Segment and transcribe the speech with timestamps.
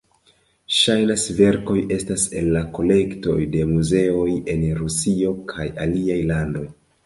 [0.77, 4.27] Ŝiaj verkoj estas en la kolektoj de muzeoj
[4.57, 6.69] en Rusio kaj aliaj landoj.